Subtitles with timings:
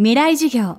[0.00, 0.78] 未来授業。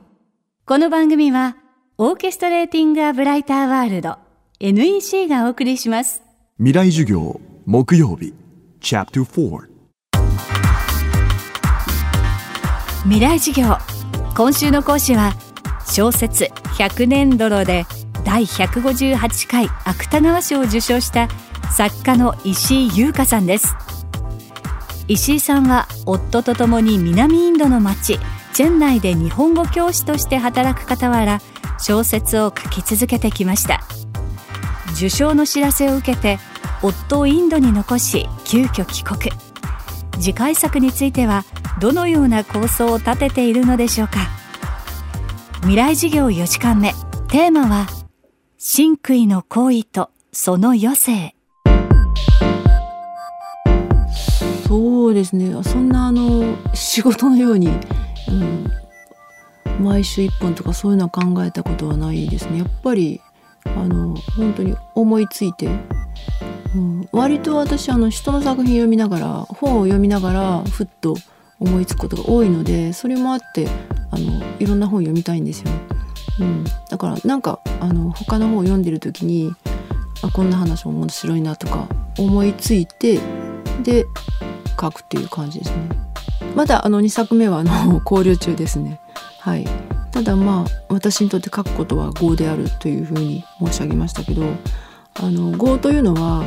[0.66, 1.58] この番組は
[1.98, 4.15] オーケストレーティング・ア・ブライター・ワールド
[4.61, 6.23] NEC がお送りします。
[6.57, 8.34] 未来授業木曜日
[8.79, 9.59] チャプター
[13.04, 13.75] 未来授業。
[14.38, 15.34] 今週の講師は
[15.86, 16.46] 小説
[16.78, 17.86] 100年泥で
[18.24, 21.28] 第158回芥川賞を受賞した
[21.76, 23.76] 作家の石井優香さんです。
[25.10, 28.18] 石井さんは夫と共に南インドの町
[28.60, 31.40] チェン内で日本語教師として働く傍ら
[31.77, 33.80] 小説を書き続けてきました。
[34.98, 36.40] 受賞の知らせを受けて
[36.84, 39.32] 夫をインドに残し急遽帰国。
[40.20, 41.45] 次回作については
[41.80, 44.27] どのような構想を立てているのでしょうか。
[45.62, 46.91] 未来事業4時間目。
[47.30, 47.88] テーマは
[48.57, 51.34] 真杭の行為とその余生。
[54.68, 55.63] そうですね。
[55.63, 57.70] そんなあの仕事のように
[58.30, 62.60] うん、毎週1本とかそういうのは考えたことはないですね。
[62.60, 63.21] やっぱり
[63.66, 65.67] あの本当に思いついて、
[66.75, 71.16] うん、割と私あの人の作品読みながら本を読みながらふっと
[71.59, 73.67] 思いつくことが多いのでそれもあって
[74.11, 75.71] あのいろんな本読みたいんですよ。
[76.39, 79.52] うん、だからなんかあの他の本を読んでる時に
[80.21, 83.19] あこんな話面白いなとか思いついて
[83.83, 84.05] で
[84.80, 86.08] 書くっていう感じですね。
[86.55, 89.00] まだあの2作目はあの 考慮中ですね。
[89.39, 89.66] はい、
[90.11, 94.44] ただまあ私にとって書くことは業であるというふうに申し上げましたけど
[95.16, 96.44] あの業というのは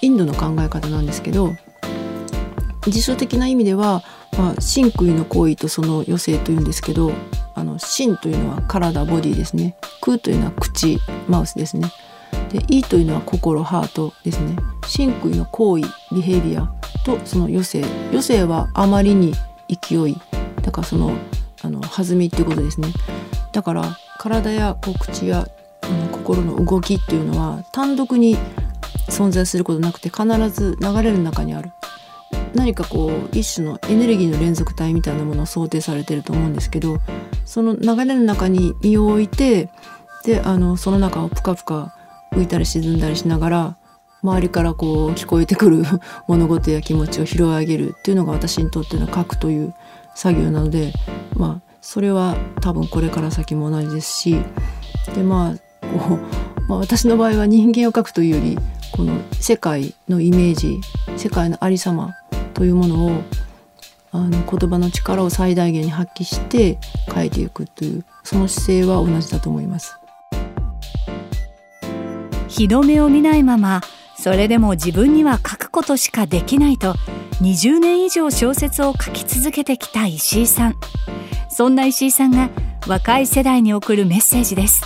[0.00, 1.54] インドの考え方なんですけど
[2.90, 4.02] 辞書的な意味では、
[4.38, 7.12] まあ、真杭の行為とその余生というんですけど
[7.54, 9.76] あの真というのは体ボディですね。
[10.00, 11.90] 空というのは口マウスですね。
[12.50, 14.56] で意というのは心ハートですね。
[14.86, 16.70] 真杭の行為ビヘビア
[17.06, 19.32] とその余生余生はあまりに
[19.68, 20.16] 勢い
[20.62, 21.16] だからその
[21.62, 22.88] あの弾みっていうことですね。
[23.52, 25.48] だから体やこう口や
[25.82, 28.36] あの心の動きっていうのは単独に
[29.08, 31.70] 存在することなくて必ず流れる中にある。
[32.54, 36.98] 何かこう一種のエネルギーの連続体みたいなものを想定されてると思うんですけど
[37.44, 39.68] その流れの中に身を置いて
[40.24, 41.94] であのその中をぷかぷか
[42.32, 43.76] 浮いたり沈んだりしながら
[44.26, 45.84] 周りからこう聞こえてくる
[46.26, 49.72] 物事や気持ちを拾い上げるっていうのが私にとっての書くという
[50.16, 50.92] 作業なので
[51.36, 54.36] まあそれは多分これから先も同じですし
[55.14, 58.58] でまあこう、まあ、私の場合は人間を描くというより
[58.90, 60.80] この世界のイメージ
[61.16, 62.14] 世界のありさま
[62.54, 63.22] というものを
[64.10, 66.78] あの言葉の力を最大限に発揮して
[67.14, 69.96] 書いていくというその姿勢は同じだと思います。
[72.48, 73.82] 日の目を見ないまま
[74.18, 76.94] それでも自分には書くことしかできないと
[77.42, 80.76] 20年以上小説を書き続けてきた石井さん。
[81.48, 82.50] そんな石井さんが
[82.86, 84.82] 若い世代に送るメッセージです。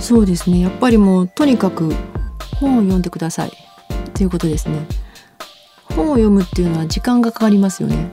[0.00, 0.60] そうですね。
[0.60, 1.92] やっぱりもうとにかく
[2.60, 3.52] 本を読んでください。
[4.14, 4.86] ということですね。
[5.94, 8.10] 本を読むっていうのは時間がかかりますよね。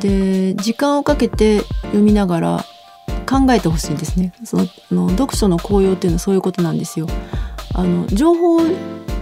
[0.00, 2.64] で時間をかけて読みながら
[3.28, 4.32] 考えてほしいんですね。
[4.44, 4.56] そ
[4.90, 7.06] の読書の効用っていうのはそういうことなんですよ。
[7.74, 8.60] あの情報を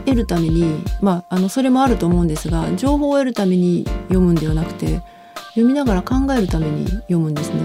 [0.07, 5.03] 得るためにまああのそれもあると思うんですが情報を得るために読むんではなくて
[5.51, 7.61] 読みながら考えるために読むんですね。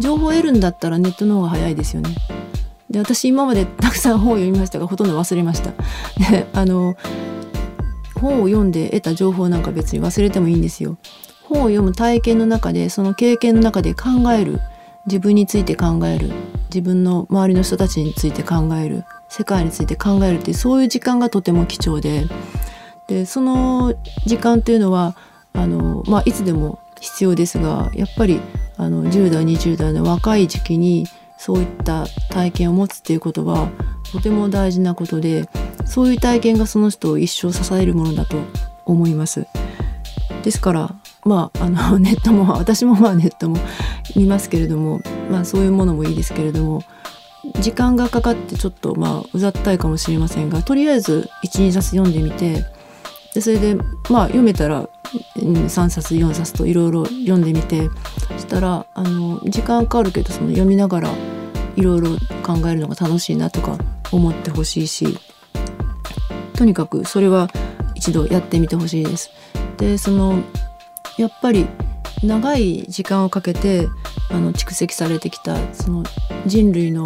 [0.00, 2.14] 情報を得るんだったらネットの方が早いですよね。
[2.88, 5.72] で私今までたくさん本を読みましたがほとんど忘れました。
[6.30, 6.94] であの
[8.14, 10.96] 本を読んで得た情報なんか別に忘れてもいいんですよ。
[11.44, 14.60] 本を読む体験の中でその経験の中で考える
[15.06, 16.30] 自分について考える
[16.68, 22.26] 自分の周りの人たちについて考える世界について考えるっていうそういう時間がとても貴重で
[23.06, 23.94] でその
[24.26, 25.16] 時間っていうのは
[25.52, 28.40] あの、まあ、いつでも必要ですがやっぱり
[28.76, 31.06] あの10代20代の若い時期に
[31.38, 33.70] そういった体験を持つっていうことは
[34.12, 35.48] とても大事なことで
[35.86, 38.36] そういう体験がその人を一生支えるものだと
[38.84, 39.46] 思います。
[40.42, 43.58] ですからまああのネットも私もまあネットも
[44.16, 45.00] 見ますけれども
[45.30, 46.82] まあそういうものもいいですけれども
[47.60, 52.64] 時間がかかってちょっとまあうざったいかもしれませんがとりあえず12冊読んでみて
[53.34, 53.74] でそれで
[54.10, 54.88] まあ読めたら
[55.36, 57.88] 3冊4冊といろいろ読んでみて
[58.28, 61.10] そしたらあの時間かかるけどその読みながら
[61.76, 62.10] いろいろ
[62.42, 63.78] 考えるのが楽しいなとか
[64.10, 65.18] 思ってほしいし
[66.54, 67.48] とにかくそれは
[67.94, 69.30] 一度やってみてほしいです。
[69.76, 70.42] でその
[71.18, 71.66] やっぱり
[72.22, 73.88] 長い時間をかけて
[74.30, 76.04] あの蓄積されてきたその
[76.46, 77.02] 人類の、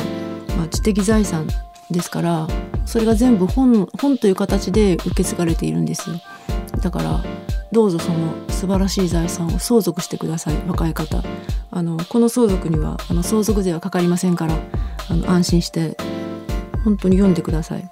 [0.56, 1.46] まあ、知的財産
[1.90, 2.48] ですから
[2.84, 6.10] それが全部本本という形で受け継がれているんです
[6.80, 7.22] だから
[7.70, 11.22] どうぞその素晴らしい財産を相続してください若い方
[11.70, 14.54] あのこの相続にはあの相続税はかかりませんから
[15.08, 15.96] あの安心して
[16.84, 17.88] 本当に読んでください。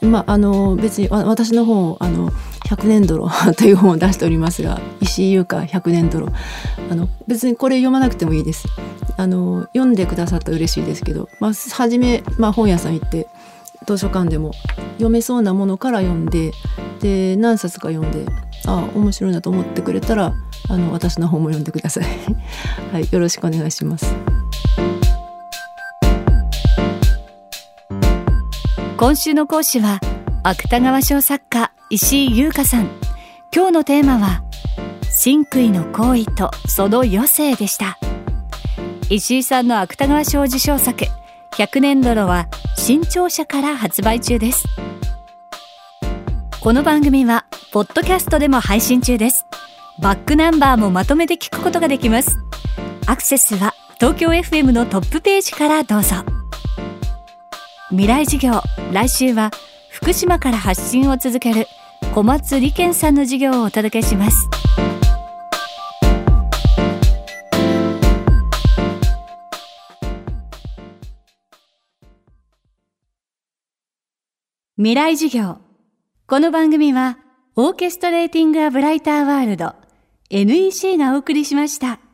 [0.00, 2.30] まあ、あの別に私の本あの
[2.66, 6.28] 100年泥 という本を出しておりますが石井優香100年泥。
[6.90, 8.68] あの別にこれ読まなくてもいいです。
[9.16, 13.28] あの読んでくださったら嬉しいですけど、まあ、初め、まあ、本屋さん行って
[13.86, 14.52] 図書館でも
[14.94, 16.52] 読めそうなものから読んで
[17.00, 18.26] で何冊か読んで
[18.66, 20.34] あ面白いなと思ってくれたら
[20.68, 22.04] あの私の本も読んでください、
[22.92, 24.14] はい、よろしくお願いします。
[28.96, 30.00] 今週の講師は
[30.42, 32.90] 芥川賞作家石井優香さん。
[33.54, 34.42] 今日のテーマは
[35.08, 37.96] 真杭の行為とその余生でした。
[39.08, 41.04] 石井さんの芥川賞受賞作
[41.52, 44.66] 100年泥は新潮社から発売中です。
[46.60, 49.46] この番組はポッドキャストでも配信中です。
[50.00, 52.36] バックナンバーもまとめて聞くことができます。
[53.06, 56.16] アクセスは東京 FM のトップページからどうぞ。
[57.90, 58.60] 未来事業
[58.92, 59.52] 来週は
[59.96, 61.66] 福島から発信を続ける
[62.14, 64.46] 小松理健さんの授業をお届けします
[74.76, 75.58] 未来授業
[76.26, 77.18] この番組は
[77.56, 79.74] オーケストレーティング・ア・ブライター・ワールド
[80.28, 82.05] NEC がお送りしました。